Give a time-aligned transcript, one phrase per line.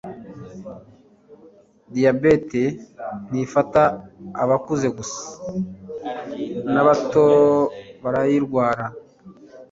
[1.93, 2.63] diabete
[3.29, 3.81] ntifata
[4.43, 5.25] abakuze gusa
[6.73, 8.85] nabatobarayirwara